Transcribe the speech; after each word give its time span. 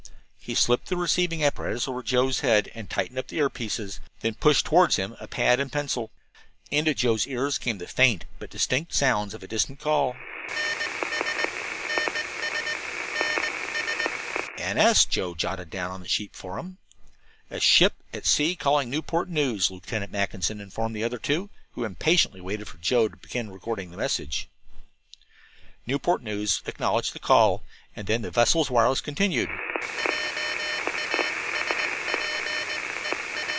He 0.43 0.55
slipped 0.55 0.89
the 0.89 0.97
receiving 0.97 1.41
apparatus 1.45 1.87
over 1.87 2.03
Joe's 2.03 2.41
head, 2.41 2.69
and 2.75 2.89
tightened 2.89 3.17
up 3.17 3.27
the 3.29 3.37
ear 3.37 3.49
pieces, 3.49 4.01
then 4.19 4.33
pushed 4.33 4.65
toward 4.65 4.93
him 4.95 5.15
a 5.21 5.27
pad 5.27 5.61
and 5.61 5.71
pencil. 5.71 6.11
Into 6.69 6.93
Joe's 6.93 7.25
ears 7.25 7.57
came 7.57 7.77
the 7.77 7.87
faint 7.87 8.25
but 8.37 8.49
distinct 8.49 8.93
sounds 8.93 9.33
of 9.33 9.43
a 9.43 9.47
distant 9.47 9.79
call:............ 9.79 10.17
"N 14.57 14.77
S," 14.77 15.05
Joe 15.05 15.35
jotted 15.35 15.69
down 15.69 15.91
on 15.91 16.01
the 16.01 16.09
sheet 16.09 16.33
before 16.33 16.59
him. 16.59 16.79
"A 17.49 17.61
ship 17.61 17.93
at 18.13 18.25
sea 18.25 18.57
calling 18.57 18.89
Newport 18.89 19.29
News," 19.29 19.71
Lieutenant 19.71 20.11
Mackinson 20.11 20.59
informed 20.59 20.97
the 20.97 21.03
other 21.03 21.19
two, 21.19 21.49
who 21.73 21.81
waited 21.81 21.91
impatiently 21.91 22.57
for 22.65 22.77
Joe 22.79 23.07
to 23.07 23.15
begin 23.15 23.51
recording 23.51 23.89
the 23.91 23.95
message. 23.95 24.49
Newport 25.85 26.21
News 26.21 26.61
acknowledged 26.65 27.13
the 27.13 27.19
call, 27.19 27.63
and 27.95 28.05
then 28.05 28.21
the 28.23 28.31
vessel's 28.31 28.69
wireless 28.69 28.99
continued 29.01 29.49